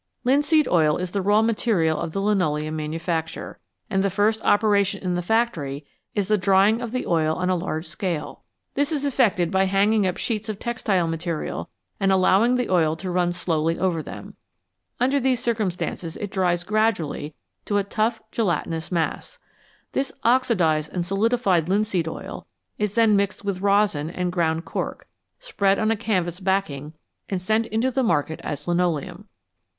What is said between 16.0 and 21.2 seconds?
it dries gradually to a tough, gelatinous mass. This oxidised and